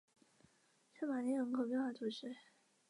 [0.93, 2.35] 圣玛丽人口变化图示